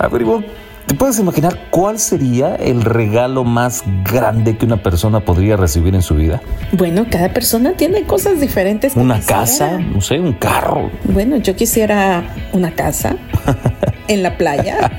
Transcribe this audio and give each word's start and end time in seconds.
A 0.00 0.08
ver, 0.08 0.22
Ivonne, 0.22 0.46
¿te 0.86 0.94
puedes 0.94 1.18
imaginar 1.18 1.58
cuál 1.68 1.98
sería 1.98 2.54
el 2.56 2.80
regalo 2.82 3.44
más 3.44 3.84
grande 4.02 4.56
que 4.56 4.64
una 4.64 4.78
persona 4.82 5.20
podría 5.20 5.56
recibir 5.56 5.94
en 5.94 6.00
su 6.00 6.14
vida? 6.14 6.40
Bueno, 6.72 7.04
cada 7.10 7.32
persona 7.34 7.74
tiene 7.74 8.04
cosas 8.04 8.40
diferentes. 8.40 8.94
que 8.94 9.00
¿Una 9.00 9.16
quisiera. 9.16 9.40
casa? 9.40 9.78
No 9.78 10.00
sé, 10.00 10.18
un 10.18 10.32
carro. 10.32 10.90
Bueno, 11.04 11.36
yo 11.36 11.54
quisiera 11.54 12.24
una 12.54 12.70
casa 12.72 13.16
en 14.08 14.22
la 14.22 14.38
playa. 14.38 14.90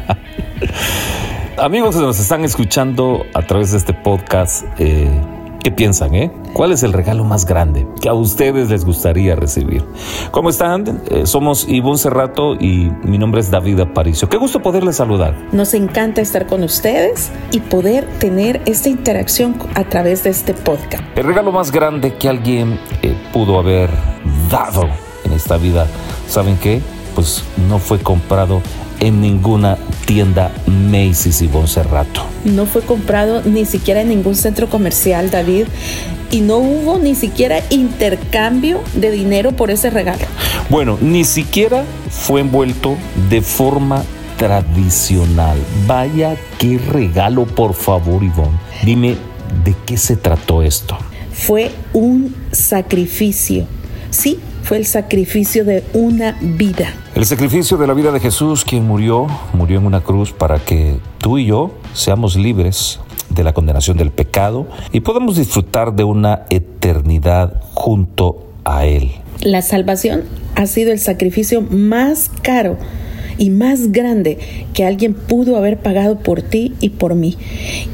Amigos 1.57 1.95
que 1.95 2.01
nos 2.03 2.19
están 2.19 2.43
escuchando 2.45 3.25
a 3.33 3.41
través 3.41 3.71
de 3.71 3.77
este 3.79 3.93
podcast, 3.93 4.65
eh, 4.77 5.09
¿qué 5.63 5.71
piensan, 5.71 6.15
eh? 6.15 6.31
¿Cuál 6.53 6.71
es 6.71 6.83
el 6.83 6.93
regalo 6.93 7.23
más 7.23 7.45
grande 7.45 7.87
que 8.01 8.09
a 8.09 8.13
ustedes 8.13 8.69
les 8.69 8.85
gustaría 8.85 9.35
recibir? 9.35 9.83
¿Cómo 10.31 10.49
están? 10.49 11.01
Eh, 11.09 11.25
somos 11.25 11.67
Ivonne 11.67 11.97
Cerrato 11.97 12.55
y 12.55 12.91
mi 13.03 13.17
nombre 13.17 13.41
es 13.41 13.51
David 13.51 13.79
Aparicio. 13.79 14.29
Qué 14.29 14.37
gusto 14.37 14.61
poderles 14.61 14.97
saludar. 14.97 15.35
Nos 15.51 15.73
encanta 15.73 16.21
estar 16.21 16.47
con 16.47 16.63
ustedes 16.63 17.31
y 17.51 17.59
poder 17.59 18.07
tener 18.19 18.61
esta 18.65 18.89
interacción 18.89 19.55
a 19.75 19.83
través 19.83 20.23
de 20.23 20.31
este 20.31 20.53
podcast. 20.53 21.03
El 21.15 21.25
regalo 21.25 21.51
más 21.51 21.71
grande 21.71 22.15
que 22.15 22.27
alguien 22.27 22.79
eh, 23.01 23.15
pudo 23.31 23.59
haber 23.59 23.89
dado 24.49 24.87
en 25.23 25.33
esta 25.33 25.57
vida, 25.57 25.87
¿saben 26.27 26.57
qué? 26.57 26.81
Pues 27.15 27.43
no 27.69 27.77
fue 27.77 27.99
comprado 27.99 28.61
en 29.01 29.19
ninguna 29.19 29.77
tienda 30.05 30.51
Macy's 30.67 31.41
y 31.41 31.49
Cerrato. 31.65 32.21
No 32.45 32.65
fue 32.65 32.83
comprado 32.83 33.41
ni 33.43 33.65
siquiera 33.65 34.01
en 34.01 34.09
ningún 34.09 34.35
centro 34.35 34.69
comercial, 34.69 35.29
David, 35.29 35.65
y 36.29 36.41
no 36.41 36.57
hubo 36.57 36.97
ni 36.99 37.15
siquiera 37.15 37.61
intercambio 37.69 38.81
de 38.93 39.11
dinero 39.11 39.51
por 39.51 39.71
ese 39.71 39.89
regalo. 39.89 40.23
Bueno, 40.69 40.97
ni 41.01 41.25
siquiera 41.25 41.83
fue 42.09 42.41
envuelto 42.41 42.95
de 43.29 43.41
forma 43.41 44.03
tradicional. 44.37 45.57
Vaya 45.85 46.37
qué 46.57 46.77
regalo, 46.77 47.45
por 47.45 47.73
favor, 47.73 48.23
Ivonne. 48.23 48.57
Dime, 48.83 49.17
¿de 49.63 49.75
qué 49.85 49.97
se 49.97 50.15
trató 50.15 50.61
esto? 50.61 50.97
Fue 51.33 51.71
un 51.93 52.35
sacrificio. 52.51 53.65
Sí, 54.11 54.39
fue 54.63 54.77
el 54.77 54.85
sacrificio 54.85 55.63
de 55.63 55.83
una 55.93 56.37
vida. 56.41 56.93
El 57.15 57.25
sacrificio 57.25 57.77
de 57.77 57.87
la 57.87 57.93
vida 57.93 58.11
de 58.11 58.19
Jesús, 58.19 58.65
quien 58.65 58.85
murió, 58.85 59.27
murió 59.53 59.79
en 59.79 59.85
una 59.85 60.01
cruz 60.01 60.33
para 60.33 60.59
que 60.59 60.97
tú 61.17 61.37
y 61.37 61.45
yo 61.45 61.71
seamos 61.93 62.35
libres 62.35 62.99
de 63.29 63.43
la 63.43 63.53
condenación 63.53 63.97
del 63.97 64.11
pecado 64.11 64.67
y 64.91 64.99
podamos 64.99 65.37
disfrutar 65.37 65.93
de 65.93 66.03
una 66.03 66.43
eternidad 66.49 67.61
junto 67.73 68.49
a 68.65 68.85
Él. 68.85 69.11
La 69.41 69.61
salvación 69.61 70.23
ha 70.55 70.67
sido 70.67 70.91
el 70.91 70.99
sacrificio 70.99 71.61
más 71.61 72.29
caro 72.41 72.77
y 73.41 73.49
más 73.49 73.91
grande 73.91 74.37
que 74.75 74.85
alguien 74.85 75.15
pudo 75.15 75.57
haber 75.57 75.79
pagado 75.79 76.19
por 76.19 76.43
ti 76.43 76.73
y 76.79 76.89
por 76.89 77.15
mí. 77.15 77.39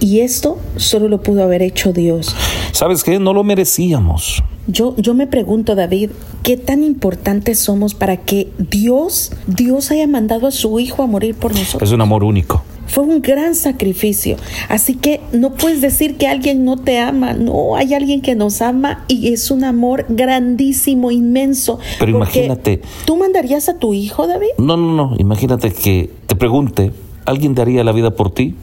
Y 0.02 0.20
esto 0.20 0.60
solo 0.76 1.08
lo 1.08 1.24
pudo 1.24 1.42
haber 1.42 1.62
hecho 1.62 1.94
Dios. 1.94 2.36
¿Sabes 2.74 3.02
qué? 3.02 3.18
No 3.18 3.32
lo 3.32 3.46
merecíamos. 3.46 4.44
Yo, 4.68 4.94
yo 4.98 5.14
me 5.14 5.26
pregunto, 5.26 5.76
David, 5.76 6.10
¿qué 6.44 6.58
tan 6.58 6.84
importantes 6.84 7.60
somos 7.60 7.96
para 7.96 8.18
que 8.18 8.50
Dios, 8.58 9.32
Dios 9.48 9.90
haya 9.90 10.06
mandado 10.06 10.48
a 10.48 10.52
su 10.52 10.82
Hijo 10.82 11.02
a 11.02 11.08
morir 11.08 11.34
por 11.34 11.56
nosotros? 11.56 11.90
Es 11.90 11.94
un 11.94 12.02
amor 12.02 12.26
único. 12.26 12.66
Fue 12.88 13.04
un 13.04 13.22
gran 13.22 13.56
sacrificio. 13.56 14.38
Así 14.70 14.96
que 14.96 15.22
no 15.32 15.54
puedes 15.54 15.82
decir 15.82 16.18
que 16.18 16.28
alguien 16.28 16.66
no 16.66 16.78
te 16.78 17.00
ama. 17.00 17.34
No, 17.34 17.76
hay 17.76 17.94
alguien 17.94 18.22
que 18.22 18.36
nos 18.36 18.62
ama 18.62 19.04
y 19.08 19.34
es 19.34 19.52
un 19.52 19.64
amor 19.64 20.06
grandísimo, 20.10 21.12
inmenso. 21.12 21.80
Pero 22.00 22.12
imagínate. 22.12 22.82
¿Tú 23.06 23.18
mandarías 23.18 23.70
a 23.70 23.78
tu 23.78 23.94
hijo, 23.94 24.28
David? 24.28 24.48
No, 24.58 24.78
no, 24.78 24.94
no. 24.94 25.16
Imagínate 25.18 25.72
que 25.72 26.10
te 26.26 26.36
pregunte, 26.36 26.92
¿alguien 27.26 27.56
daría 27.56 27.84
la 27.84 27.92
vida 27.92 28.12
por 28.12 28.32
ti? 28.32 28.56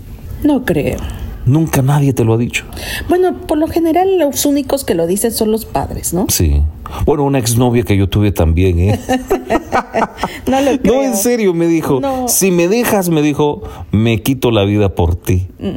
No 0.43 0.65
creo. 0.65 0.99
Nunca 1.47 1.83
nadie 1.83 2.15
te 2.15 2.25
lo 2.25 2.35
ha 2.35 2.39
dicho. 2.39 2.65
Bueno, 3.09 3.37
por 3.47 3.59
lo 3.59 3.67
general 3.67 4.19
los 4.19 4.47
únicos 4.47 4.85
que 4.85 4.95
lo 4.95 5.07
dicen 5.07 5.31
son 5.31 5.51
los 5.51 5.67
padres, 5.67 6.15
¿no? 6.15 6.27
Sí. 6.29 6.63
Bueno, 7.05 7.25
una 7.25 7.39
exnovia 7.39 7.83
que 7.83 7.97
yo 7.97 8.09
tuve 8.09 8.33
también, 8.33 8.81
¿eh? 8.81 9.01
No 10.47 10.61
lo 10.61 10.79
creo. 10.79 10.95
No, 10.95 11.03
en 11.03 11.17
serio, 11.17 11.55
me 11.55 11.67
dijo. 11.67 12.01
No. 12.01 12.29
Si 12.29 12.51
me 12.51 12.69
dejas, 12.69 13.09
me 13.09 13.23
dijo, 13.23 13.63
me 13.93 14.23
quito 14.23 14.51
la 14.51 14.65
vida 14.65 14.95
por 14.95 15.17
ti. 15.17 15.49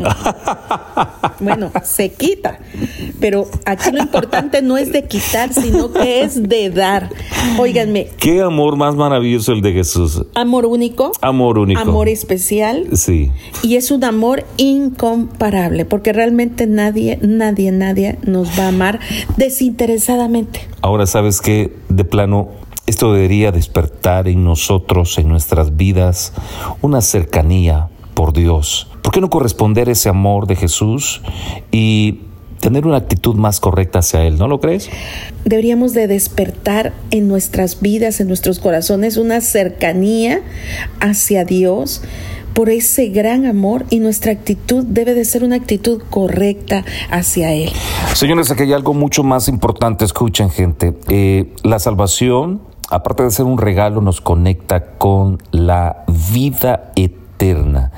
Bueno, 1.40 1.72
se 1.84 2.10
quita. 2.12 2.60
Pero 3.20 3.48
aquí 3.66 3.92
lo 3.92 4.02
importante 4.02 4.62
no 4.64 4.78
es 4.78 4.92
de 4.92 5.04
quitar, 5.06 5.54
sino 5.54 5.92
que 5.94 6.22
es 6.24 6.48
de 6.50 6.70
dar. 6.72 7.10
Óiganme, 7.60 8.08
Qué 8.18 8.42
amor 8.42 8.76
más 8.76 8.96
maravilloso 8.96 9.52
el 9.54 9.62
de 9.62 9.74
Jesús. 9.74 10.24
amor 10.34 10.66
único, 10.66 11.12
Amor 11.22 11.60
único. 11.60 11.80
amor 11.80 12.10
especial 12.10 12.88
Sí. 12.94 13.32
y 13.62 13.76
es 13.76 13.92
un 13.92 14.04
amor 14.04 14.46
incomparable, 14.58 15.86
porque 15.86 16.12
realmente 16.14 16.66
nadie, 16.68 17.20
nadie, 17.22 17.72
nadie 17.72 18.18
nos 18.24 18.58
va 18.60 18.66
a 18.66 18.70
amar 18.70 19.00
desinteresadamente. 19.38 20.62
Ahora 20.82 21.06
sabes 21.06 21.40
que 21.42 21.72
de 21.90 22.04
plano 22.04 22.50
esto 22.88 23.14
debería 23.14 23.52
despertar 23.52 24.28
en 24.28 24.44
nosotros, 24.46 25.18
en 25.20 25.28
nuestras 25.28 25.76
vidas, 25.76 26.34
una 26.82 27.02
cercanía 27.02 27.90
por 28.14 28.34
Dios. 28.34 28.90
¿Por 29.04 29.14
qué 29.14 29.22
no 29.22 29.30
corresponder 29.30 29.90
ese 29.90 30.10
amor 30.10 30.48
de 30.48 30.56
Jesús 30.56 31.22
y 31.70 32.22
tener 32.62 32.88
una 32.88 32.98
actitud 32.98 33.36
más 33.36 33.60
correcta 33.60 34.00
hacia 34.00 34.24
Él? 34.24 34.40
¿No 34.40 34.48
lo 34.48 34.62
crees? 34.62 34.90
Deberíamos 35.44 35.94
de 35.94 36.08
despertar 36.08 36.94
en 37.12 37.28
nuestras 37.28 37.82
vidas, 37.82 38.22
en 38.22 38.30
nuestros 38.30 38.60
corazones, 38.60 39.18
una 39.18 39.42
cercanía 39.42 40.42
hacia 41.02 41.44
Dios 41.44 42.02
por 42.54 42.72
ese 42.72 43.10
gran 43.10 43.46
amor 43.46 43.86
y 43.92 44.00
nuestra 44.00 44.32
actitud 44.32 44.84
debe 44.84 45.14
de 45.14 45.26
ser 45.26 45.44
una 45.44 45.58
actitud 45.58 46.02
correcta 46.10 46.86
hacia 47.12 47.54
Él. 47.54 47.70
Señores, 48.16 48.50
aquí 48.50 48.64
hay 48.64 48.74
algo 48.74 48.96
mucho 48.96 49.24
más 49.24 49.48
importante. 49.48 50.06
Escuchen, 50.06 50.50
gente. 50.50 50.96
Eh, 51.08 51.54
la 51.62 51.78
salvación, 51.78 52.62
aparte 52.90 53.24
de 53.24 53.32
ser 53.32 53.46
un 53.46 53.58
regalo, 53.58 54.02
nos 54.02 54.22
conecta 54.22 54.92
con 54.98 55.42
la 55.52 56.04
vida 56.34 56.92
eterna. 56.96 57.92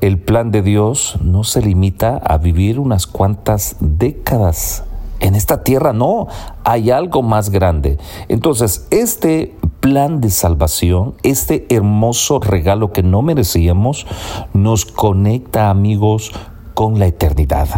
El 0.00 0.18
plan 0.18 0.50
de 0.50 0.62
Dios 0.62 1.18
no 1.22 1.44
se 1.44 1.60
limita 1.60 2.16
a 2.16 2.38
vivir 2.38 2.78
unas 2.78 3.06
cuantas 3.06 3.76
décadas 3.80 4.84
en 5.20 5.34
esta 5.34 5.62
tierra, 5.62 5.92
no, 5.92 6.28
hay 6.64 6.90
algo 6.90 7.22
más 7.22 7.50
grande. 7.50 7.98
Entonces, 8.28 8.86
este 8.90 9.54
plan 9.80 10.20
de 10.20 10.30
salvación, 10.30 11.14
este 11.22 11.66
hermoso 11.68 12.40
regalo 12.40 12.92
que 12.92 13.02
no 13.02 13.22
merecíamos, 13.22 14.06
nos 14.54 14.86
conecta, 14.86 15.70
amigos, 15.70 16.32
con 16.74 16.98
la 16.98 17.06
eternidad. 17.06 17.68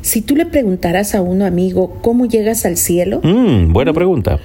Si 0.00 0.22
tú 0.22 0.36
le 0.36 0.46
preguntaras 0.46 1.14
a 1.16 1.22
un 1.22 1.42
amigo 1.42 1.98
cómo 2.02 2.26
llegas 2.26 2.64
al 2.64 2.76
cielo, 2.76 3.20
Mm, 3.22 3.72
buena 3.72 3.92
pregunta. 3.92 4.38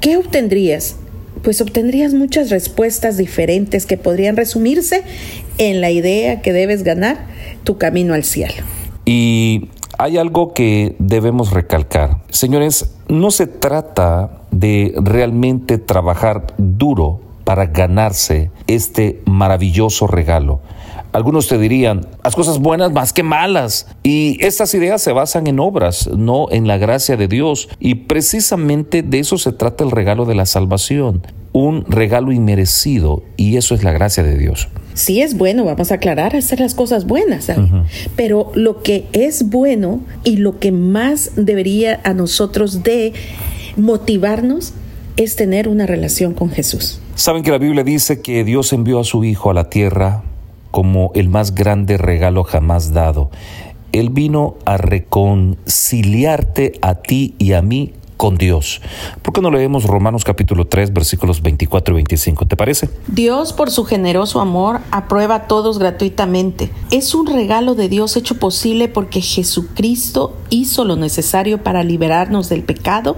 ¿qué 0.00 0.16
obtendrías? 0.16 0.96
Pues 1.44 1.60
obtendrías 1.60 2.14
muchas 2.14 2.50
respuestas 2.50 3.16
diferentes 3.16 3.86
que 3.86 3.96
podrían 3.98 4.36
resumirse 4.36 5.02
en 5.58 5.80
la 5.80 5.90
idea 5.90 6.40
que 6.40 6.52
debes 6.52 6.82
ganar 6.82 7.26
tu 7.62 7.78
camino 7.78 8.14
al 8.14 8.24
cielo. 8.24 8.64
Y 9.04 9.68
hay 9.98 10.16
algo 10.16 10.54
que 10.54 10.96
debemos 10.98 11.52
recalcar. 11.52 12.22
Señores, 12.30 12.94
no 13.08 13.30
se 13.30 13.46
trata 13.46 14.40
de 14.50 14.94
realmente 14.96 15.78
trabajar 15.78 16.54
duro 16.56 17.20
para 17.44 17.66
ganarse 17.66 18.50
este 18.66 19.22
maravilloso 19.26 20.06
regalo. 20.06 20.60
Algunos 21.14 21.46
te 21.46 21.58
dirían, 21.58 22.08
haz 22.24 22.34
cosas 22.34 22.58
buenas 22.58 22.90
más 22.90 23.12
que 23.12 23.22
malas. 23.22 23.86
Y 24.02 24.36
estas 24.44 24.74
ideas 24.74 25.00
se 25.00 25.12
basan 25.12 25.46
en 25.46 25.60
obras, 25.60 26.08
no 26.08 26.48
en 26.50 26.66
la 26.66 26.76
gracia 26.76 27.16
de 27.16 27.28
Dios. 27.28 27.68
Y 27.78 27.94
precisamente 27.94 29.04
de 29.04 29.20
eso 29.20 29.38
se 29.38 29.52
trata 29.52 29.84
el 29.84 29.92
regalo 29.92 30.24
de 30.24 30.34
la 30.34 30.44
salvación. 30.44 31.24
Un 31.52 31.84
regalo 31.88 32.32
inmerecido. 32.32 33.22
Y 33.36 33.58
eso 33.58 33.76
es 33.76 33.84
la 33.84 33.92
gracia 33.92 34.24
de 34.24 34.36
Dios. 34.36 34.66
Sí 34.94 35.22
es 35.22 35.38
bueno, 35.38 35.64
vamos 35.64 35.92
a 35.92 35.94
aclarar, 35.94 36.34
hacer 36.34 36.58
las 36.58 36.74
cosas 36.74 37.06
buenas, 37.06 37.44
¿sabe? 37.44 37.68
pero 38.16 38.50
lo 38.54 38.82
que 38.82 39.06
es 39.12 39.48
bueno 39.50 40.00
y 40.24 40.38
lo 40.38 40.58
que 40.58 40.72
más 40.72 41.30
debería 41.36 42.00
a 42.02 42.12
nosotros 42.12 42.82
de 42.82 43.12
motivarnos 43.76 44.72
es 45.16 45.36
tener 45.36 45.68
una 45.68 45.86
relación 45.86 46.34
con 46.34 46.50
Jesús. 46.50 46.98
Saben 47.14 47.44
que 47.44 47.52
la 47.52 47.58
Biblia 47.58 47.84
dice 47.84 48.20
que 48.20 48.42
Dios 48.42 48.72
envió 48.72 48.98
a 48.98 49.04
su 49.04 49.22
Hijo 49.22 49.50
a 49.50 49.54
la 49.54 49.70
tierra 49.70 50.24
como 50.74 51.12
el 51.14 51.28
más 51.28 51.54
grande 51.54 51.98
regalo 51.98 52.42
jamás 52.42 52.92
dado. 52.92 53.30
Él 53.92 54.10
vino 54.10 54.56
a 54.64 54.76
reconciliarte 54.76 56.80
a 56.82 56.96
ti 56.96 57.36
y 57.38 57.52
a 57.52 57.62
mí 57.62 57.92
con 58.16 58.38
Dios. 58.38 58.80
¿Por 59.22 59.32
qué 59.32 59.40
no 59.40 59.52
leemos 59.52 59.84
Romanos 59.84 60.24
capítulo 60.24 60.66
3 60.66 60.92
versículos 60.92 61.42
24 61.42 61.94
y 61.94 61.94
25? 61.94 62.46
¿Te 62.46 62.56
parece? 62.56 62.90
Dios, 63.06 63.52
por 63.52 63.70
su 63.70 63.84
generoso 63.84 64.40
amor, 64.40 64.80
aprueba 64.90 65.36
a 65.36 65.46
todos 65.46 65.78
gratuitamente. 65.78 66.72
Es 66.90 67.14
un 67.14 67.28
regalo 67.28 67.76
de 67.76 67.88
Dios 67.88 68.16
hecho 68.16 68.40
posible 68.40 68.88
porque 68.88 69.20
Jesucristo 69.20 70.36
hizo 70.50 70.84
lo 70.84 70.96
necesario 70.96 71.62
para 71.62 71.84
liberarnos 71.84 72.48
del 72.48 72.64
pecado, 72.64 73.16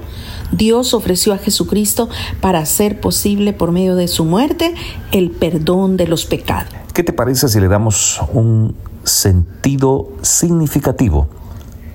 Dios 0.52 0.92
ofreció 0.92 1.32
a 1.32 1.38
Jesucristo 1.38 2.10
para 2.42 2.58
hacer 2.58 3.00
posible 3.00 3.54
por 3.54 3.72
medio 3.72 3.96
de 3.96 4.08
su 4.08 4.26
muerte 4.26 4.74
el 5.10 5.30
perdón 5.30 5.96
de 5.96 6.06
los 6.06 6.26
pecados. 6.26 6.85
¿Qué 6.96 7.04
te 7.04 7.12
parece 7.12 7.48
si 7.48 7.60
le 7.60 7.68
damos 7.68 8.22
un 8.32 8.74
sentido 9.04 10.08
significativo 10.22 11.28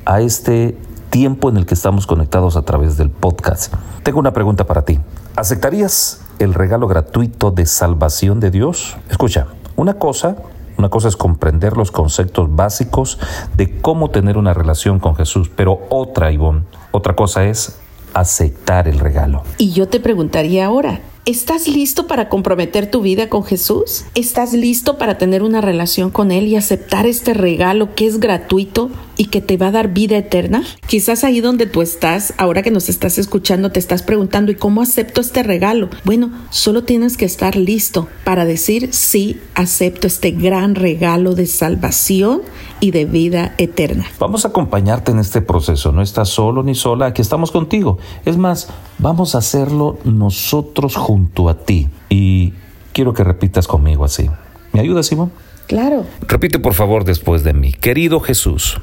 a 0.06 0.21
este 0.21 0.77
tiempo 1.09 1.50
en 1.50 1.57
el 1.57 1.65
que 1.65 1.74
estamos 1.74 2.06
conectados 2.06 2.56
a 2.56 2.62
través 2.62 2.98
del 2.98 3.09
podcast? 3.09 3.74
Tengo 4.03 4.19
una 4.19 4.31
pregunta 4.31 4.68
para 4.68 4.86
ti. 4.86 5.00
¿Aceptarías 5.36 6.21
el 6.38 6.53
regalo 6.53 6.88
gratuito 6.88 7.50
de 7.50 7.65
salvación 7.65 8.39
de 8.39 8.51
Dios? 8.51 8.95
Escucha, 9.09 9.48
una 9.75 9.95
cosa 9.95 10.36
una 10.77 10.89
cosa 10.89 11.07
es 11.07 11.18
comprender 11.18 11.77
los 11.77 11.89
conceptos 11.89 12.56
básicos 12.56 13.18
de 13.57 13.81
cómo 13.81 14.12
tener 14.12 14.38
una 14.38 14.53
relación 14.53 15.00
con 15.00 15.15
Jesús, 15.15 15.50
pero 15.56 15.80
otra, 15.89 16.31
Ivonne, 16.31 16.62
otra 16.92 17.15
cosa 17.15 17.44
es 17.45 17.80
aceptar 18.13 18.88
el 18.88 19.00
regalo. 19.00 19.42
Y 19.57 19.71
yo 19.71 19.88
te 19.88 20.00
preguntaría 20.00 20.68
ahora, 20.68 21.01
¿Estás 21.27 21.68
listo 21.68 22.07
para 22.07 22.29
comprometer 22.29 22.89
tu 22.89 23.01
vida 23.03 23.29
con 23.29 23.44
Jesús? 23.44 24.06
¿Estás 24.15 24.53
listo 24.53 24.97
para 24.97 25.19
tener 25.19 25.44
una 25.44 25.62
relación 25.62 26.09
con 26.09 26.31
Él 26.31 26.47
y 26.47 26.56
aceptar 26.56 27.06
este 27.06 27.35
regalo 27.35 27.94
que 27.94 28.07
es 28.07 28.19
gratuito 28.19 28.89
y 29.18 29.25
que 29.25 29.39
te 29.39 29.56
va 29.56 29.68
a 29.68 29.71
dar 29.71 29.94
vida 29.94 30.18
eterna? 30.18 30.63
Quizás 30.88 31.23
ahí 31.23 31.39
donde 31.39 31.68
tú 31.68 31.83
estás, 31.83 32.33
ahora 32.38 32.63
que 32.63 32.71
nos 32.71 32.89
estás 32.89 33.19
escuchando, 33.19 33.71
te 33.71 33.77
estás 33.77 34.01
preguntando, 34.01 34.51
¿y 34.51 34.56
cómo 34.56 34.81
acepto 34.81 35.21
este 35.21 35.44
regalo? 35.44 35.91
Bueno, 36.06 36.31
solo 36.50 36.85
tienes 36.85 37.18
que 37.18 37.25
estar 37.25 37.56
listo 37.56 38.07
para 38.24 38.45
decir, 38.45 38.89
sí, 38.91 39.39
acepto 39.53 40.07
este 40.07 40.31
gran 40.31 40.74
regalo 40.74 41.35
de 41.35 41.45
salvación 41.45 42.41
y 42.81 42.92
de 42.92 43.06
vida 43.06 43.54
eterna. 43.57 44.06
Vamos 44.19 44.44
a 44.44 44.50
acompañarte 44.50 45.12
en 45.12 45.19
este 45.19 45.42
proceso. 45.42 45.94
No 45.94 46.01
estás 46.01 46.28
solo 46.28 46.63
ni 46.63 46.75
sola, 46.75 47.06
aquí 47.06 47.22
estamos 47.22 47.51
contigo. 47.51 48.00
Es 48.25 48.36
más, 48.36 48.68
vamos 48.98 49.36
a 49.36 49.38
hacerlo 49.38 50.00
nosotros 50.04 50.98
junto 50.98 51.48
a 51.48 51.60
ti. 51.60 51.88
Y 52.10 52.54
quiero 52.92 53.13
que 53.13 53.24
repitas 53.24 53.68
conmigo 53.68 54.04
así. 54.04 54.30
¿Me 54.74 54.81
ayudas, 54.81 55.06
Simón? 55.06 55.31
Claro. 55.68 56.06
Repite 56.28 56.60
por 56.60 56.74
favor 56.74 57.06
después 57.06 57.44
de 57.44 57.54
mí. 57.54 57.72
Querido 57.72 58.19
Jesús. 58.19 58.81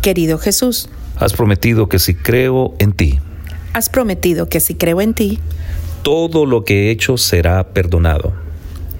Querido 0.00 0.38
Jesús. 0.38 0.88
Has 1.16 1.32
prometido 1.32 1.88
que 1.88 1.98
si 1.98 2.14
creo 2.14 2.74
en 2.78 2.92
ti. 2.92 3.18
Has 3.72 3.88
prometido 3.88 4.48
que 4.48 4.60
si 4.60 4.76
creo 4.76 5.00
en 5.00 5.12
ti. 5.12 5.40
Todo 6.02 6.46
lo 6.46 6.64
que 6.64 6.86
he 6.88 6.90
hecho 6.92 7.16
será 7.16 7.72
perdonado. 7.72 8.32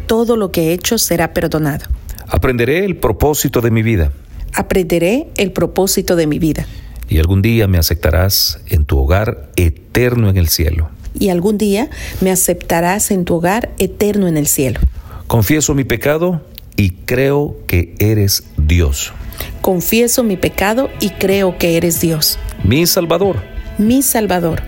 Todo 0.07 0.37
lo 0.37 0.51
que 0.51 0.69
he 0.69 0.73
hecho 0.73 0.99
será 0.99 1.33
perdonado. 1.33 1.87
Aprenderé 2.29 2.85
el 2.85 2.97
propósito 2.97 3.61
de 3.61 3.71
mi 3.71 3.83
vida. 3.83 4.13
Aprenderé 4.53 5.29
el 5.37 5.53
propósito 5.53 6.17
de 6.17 6.27
mi 6.27 6.39
vida. 6.39 6.67
Y 7.09 7.19
algún 7.19 7.43
día 7.43 7.67
me 7.67 7.79
aceptarás 7.79 8.61
en 8.69 8.85
tu 8.85 8.99
hogar 8.99 9.51
eterno 9.57 10.31
en 10.31 10.37
el 10.37 10.49
cielo 10.49 10.91
y 11.19 11.29
algún 11.29 11.59
día 11.59 11.89
me 12.21 12.31
aceptarás 12.31 13.11
en 13.11 13.25
tu 13.25 13.37
hogar 13.37 13.71
eterno 13.79 14.29
en 14.29 14.37
el 14.37 14.47
cielo. 14.47 14.81
Confieso 15.27 15.75
mi 15.75 15.85
pecado 15.85 16.43
y 16.77 16.91
creo 16.91 17.57
que 17.67 17.95
eres 17.99 18.45
Dios. 18.57 19.13
Confieso 19.61 20.23
mi 20.23 20.37
pecado 20.37 20.91
y 21.01 21.11
creo 21.11 21.57
que 21.59 21.77
eres 21.77 22.01
Dios. 22.01 22.39
Mi 22.63 22.87
Salvador. 22.87 23.37
Mi 23.79 24.03
Salvador. 24.03 24.63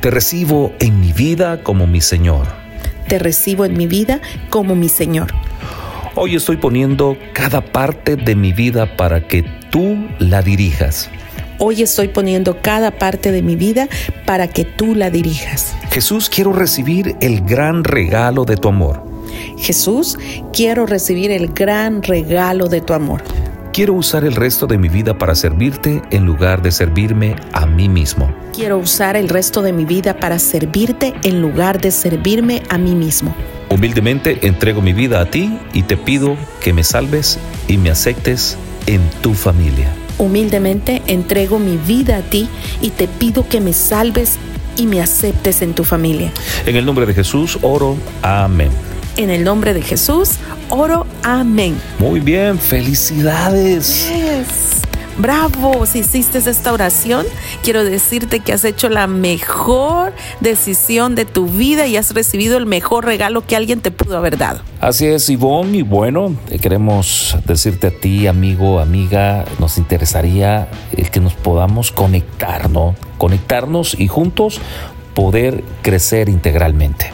Te 0.00 0.10
recibo 0.10 0.72
en 0.78 1.00
mi 1.00 1.12
vida 1.12 1.62
como 1.62 1.86
mi 1.86 2.00
Señor. 2.00 2.46
Te 3.08 3.18
recibo 3.18 3.64
en 3.64 3.76
mi 3.76 3.86
vida 3.86 4.20
como 4.50 4.74
mi 4.74 4.88
Señor. 4.88 5.32
Hoy 6.20 6.34
estoy 6.34 6.56
poniendo 6.56 7.16
cada 7.32 7.60
parte 7.60 8.16
de 8.16 8.34
mi 8.34 8.52
vida 8.52 8.96
para 8.96 9.28
que 9.28 9.44
tú 9.70 10.08
la 10.18 10.42
dirijas. 10.42 11.08
Hoy 11.60 11.80
estoy 11.80 12.08
poniendo 12.08 12.60
cada 12.60 12.90
parte 12.90 13.30
de 13.30 13.40
mi 13.40 13.54
vida 13.54 13.88
para 14.26 14.48
que 14.48 14.64
tú 14.64 14.96
la 14.96 15.10
dirijas. 15.10 15.76
Jesús, 15.92 16.28
quiero 16.28 16.52
recibir 16.52 17.14
el 17.20 17.42
gran 17.42 17.84
regalo 17.84 18.44
de 18.44 18.56
tu 18.56 18.66
amor. 18.66 19.00
Jesús, 19.58 20.18
quiero 20.52 20.86
recibir 20.86 21.30
el 21.30 21.52
gran 21.52 22.02
regalo 22.02 22.66
de 22.66 22.80
tu 22.80 22.94
amor. 22.94 23.22
Quiero 23.78 23.94
usar 23.94 24.24
el 24.24 24.34
resto 24.34 24.66
de 24.66 24.76
mi 24.76 24.88
vida 24.88 25.16
para 25.16 25.36
servirte 25.36 26.02
en 26.10 26.24
lugar 26.24 26.62
de 26.62 26.72
servirme 26.72 27.36
a 27.52 27.64
mí 27.64 27.88
mismo. 27.88 28.34
Quiero 28.52 28.76
usar 28.76 29.16
el 29.16 29.28
resto 29.28 29.62
de 29.62 29.72
mi 29.72 29.84
vida 29.84 30.18
para 30.18 30.40
servirte 30.40 31.14
en 31.22 31.40
lugar 31.40 31.80
de 31.80 31.92
servirme 31.92 32.64
a 32.70 32.76
mí 32.76 32.96
mismo. 32.96 33.36
Humildemente 33.68 34.44
entrego 34.48 34.82
mi 34.82 34.92
vida 34.92 35.20
a 35.20 35.26
ti 35.26 35.56
y 35.72 35.84
te 35.84 35.96
pido 35.96 36.36
que 36.60 36.72
me 36.72 36.82
salves 36.82 37.38
y 37.68 37.76
me 37.76 37.92
aceptes 37.92 38.56
en 38.86 39.00
tu 39.22 39.32
familia. 39.34 39.92
Humildemente 40.18 41.00
entrego 41.06 41.60
mi 41.60 41.76
vida 41.76 42.16
a 42.16 42.22
ti 42.22 42.48
y 42.82 42.90
te 42.90 43.06
pido 43.06 43.48
que 43.48 43.60
me 43.60 43.72
salves 43.72 44.40
y 44.76 44.86
me 44.86 45.00
aceptes 45.00 45.62
en 45.62 45.74
tu 45.74 45.84
familia. 45.84 46.32
En 46.66 46.74
el 46.74 46.84
nombre 46.84 47.06
de 47.06 47.14
Jesús 47.14 47.60
oro. 47.62 47.96
Amén. 48.22 48.70
En 49.16 49.30
el 49.30 49.44
nombre 49.44 49.72
de 49.72 49.82
Jesús 49.82 50.40
oro. 50.68 51.06
Amén. 51.22 51.80
Muy 51.98 52.20
bien, 52.20 52.58
felicidades. 52.58 54.10
Bravo, 55.18 55.84
si 55.84 55.98
hiciste 55.98 56.38
esta 56.38 56.72
oración, 56.72 57.26
quiero 57.64 57.82
decirte 57.82 58.38
que 58.38 58.52
has 58.52 58.64
hecho 58.64 58.88
la 58.88 59.08
mejor 59.08 60.12
decisión 60.40 61.16
de 61.16 61.24
tu 61.24 61.48
vida 61.48 61.88
y 61.88 61.96
has 61.96 62.14
recibido 62.14 62.56
el 62.56 62.66
mejor 62.66 63.04
regalo 63.04 63.44
que 63.44 63.56
alguien 63.56 63.80
te 63.80 63.90
pudo 63.90 64.16
haber 64.16 64.38
dado. 64.38 64.60
Así 64.80 65.06
es, 65.06 65.28
Ivonne, 65.28 65.78
y 65.78 65.82
bueno, 65.82 66.36
queremos 66.62 67.36
decirte 67.44 67.88
a 67.88 67.90
ti, 67.90 68.28
amigo, 68.28 68.78
amiga, 68.78 69.44
nos 69.58 69.76
interesaría 69.76 70.68
el 70.96 71.10
que 71.10 71.18
nos 71.18 71.34
podamos 71.34 71.90
conectar, 71.90 72.70
¿no? 72.70 72.94
Conectarnos 73.18 73.98
y 73.98 74.06
juntos 74.06 74.60
poder 75.14 75.64
crecer 75.82 76.28
integralmente 76.28 77.10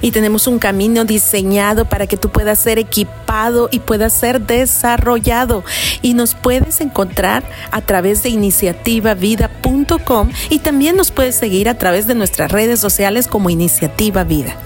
y 0.00 0.10
tenemos 0.10 0.46
un 0.46 0.58
camino 0.58 1.04
diseñado 1.04 1.84
para 1.84 2.06
que 2.06 2.16
tú 2.16 2.30
puedas 2.30 2.58
ser 2.58 2.78
equipado 2.78 3.68
y 3.70 3.80
puedas 3.80 4.12
ser 4.12 4.40
desarrollado. 4.40 5.64
Y 6.00 6.14
nos 6.14 6.34
puedes 6.34 6.80
encontrar 6.80 7.44
a 7.70 7.80
través 7.80 8.22
de 8.22 8.30
iniciativavida.com 8.30 10.30
y 10.50 10.58
también 10.60 10.96
nos 10.96 11.10
puedes 11.10 11.34
seguir 11.34 11.68
a 11.68 11.74
través 11.74 12.06
de 12.06 12.14
nuestras 12.14 12.52
redes 12.52 12.80
sociales 12.80 13.26
como 13.26 13.50
Iniciativa 13.50 14.24
Vida. 14.24 14.56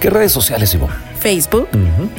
¿Qué 0.00 0.10
redes 0.10 0.32
sociales, 0.32 0.74
Ivonne? 0.74 0.94
Facebook, 1.20 1.68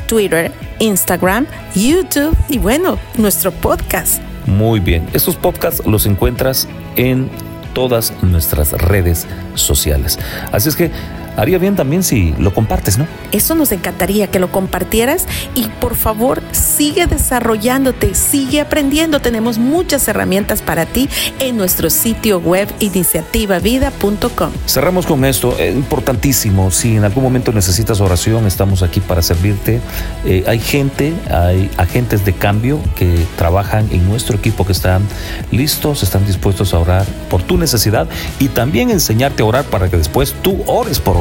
Twitter, 0.08 0.52
Instagram, 0.80 1.46
YouTube 1.76 2.36
y 2.50 2.58
bueno, 2.58 2.98
nuestro 3.16 3.52
podcast. 3.52 4.22
Muy 4.46 4.80
bien, 4.80 5.08
estos 5.14 5.36
podcasts 5.36 5.86
los 5.86 6.06
encuentras 6.06 6.68
en 6.96 7.30
todas 7.74 8.14
nuestras 8.22 8.72
redes 8.72 9.28
sociales. 9.56 10.18
Así 10.52 10.70
es 10.70 10.76
que 10.76 10.92
haría 11.38 11.58
bien 11.60 11.76
también 11.76 12.04
si 12.04 12.34
lo 12.38 12.54
compartes, 12.54 12.98
¿no? 12.98 13.08
Eso 13.32 13.56
nos 13.56 13.72
encantaría 13.72 14.28
que 14.28 14.40
lo 14.40 14.52
compartieras 14.52 15.26
y 15.56 15.68
por 15.80 15.96
favor 15.96 16.42
sigue 16.52 17.08
desarrollándote, 17.08 18.16
sigue 18.16 18.60
aprendiendo. 18.60 19.22
Tenemos 19.22 19.58
muchas 19.58 20.08
herramientas 20.08 20.62
para 20.62 20.86
ti 20.86 21.08
en 21.40 21.56
nuestro 21.56 21.90
sitio 21.90 22.40
web 22.40 22.68
iniciativavida.com. 22.80 24.52
Cerramos 24.66 25.06
con 25.06 25.24
esto, 25.24 25.56
es 25.58 25.76
importantísimo. 25.76 26.72
Si 26.72 26.96
en 26.96 27.04
algún 27.04 27.24
momento 27.24 27.54
necesitas 27.54 28.02
oración, 28.02 28.48
estamos 28.48 28.82
aquí 28.82 29.00
para 29.00 29.22
servirte. 29.22 29.80
Eh, 30.26 30.44
hay 30.48 30.60
gente, 30.60 31.14
hay 31.30 31.70
agentes 31.78 32.26
de 32.26 32.34
cambio 32.34 32.80
que 32.96 33.26
trabajan 33.38 33.88
en 33.92 34.08
nuestro 34.10 34.38
equipo 34.38 34.66
que 34.66 34.72
están 34.72 35.04
listos, 35.52 36.02
están 36.02 36.26
dispuestos 36.26 36.74
a 36.74 36.80
orar 36.80 37.06
por 37.30 37.44
tu 37.44 37.58
necesidad 37.58 38.08
y 38.40 38.48
también 38.48 38.90
enseñarte 38.90 39.44
a 39.44 39.46
orar 39.46 39.66
para 39.66 39.90
que 39.90 39.98
después 39.98 40.34
tú 40.42 40.64
ores 40.66 41.00
por 41.00 41.18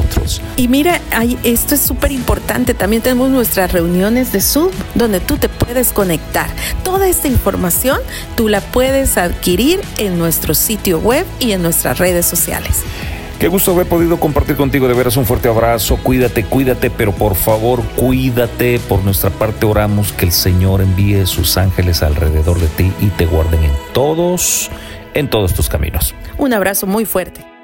Y 0.56 0.68
mira, 0.68 1.00
esto 1.42 1.74
es 1.74 1.80
súper 1.80 2.12
importante. 2.12 2.74
También 2.74 3.02
tenemos 3.02 3.30
nuestras 3.30 3.72
reuniones 3.72 4.32
de 4.32 4.40
Zoom 4.40 4.70
donde 4.94 5.20
tú 5.20 5.36
te 5.36 5.48
puedes 5.48 5.92
conectar. 5.92 6.48
Toda 6.82 7.08
esta 7.08 7.28
información 7.28 7.98
tú 8.36 8.48
la 8.48 8.60
puedes 8.60 9.18
adquirir 9.18 9.80
en 9.98 10.18
nuestro 10.18 10.54
sitio 10.54 10.98
web 10.98 11.26
y 11.40 11.52
en 11.52 11.62
nuestras 11.62 11.98
redes 11.98 12.26
sociales. 12.26 12.82
Qué 13.38 13.48
gusto 13.48 13.72
haber 13.72 13.86
podido 13.86 14.18
compartir 14.18 14.56
contigo. 14.56 14.88
De 14.88 14.94
veras, 14.94 15.18
un 15.18 15.26
fuerte 15.26 15.48
abrazo. 15.48 15.98
Cuídate, 15.98 16.44
cuídate, 16.44 16.88
pero 16.88 17.12
por 17.12 17.34
favor, 17.34 17.82
cuídate. 17.94 18.78
Por 18.78 19.04
nuestra 19.04 19.28
parte, 19.28 19.66
oramos 19.66 20.12
que 20.12 20.24
el 20.24 20.32
Señor 20.32 20.80
envíe 20.80 21.26
sus 21.26 21.58
ángeles 21.58 22.02
alrededor 22.02 22.58
de 22.58 22.68
ti 22.68 22.90
y 23.00 23.08
te 23.08 23.26
guarden 23.26 23.62
en 23.62 23.72
todos, 23.92 24.70
en 25.12 25.28
todos 25.28 25.52
tus 25.52 25.68
caminos. 25.68 26.14
Un 26.38 26.54
abrazo 26.54 26.86
muy 26.86 27.04
fuerte. 27.04 27.55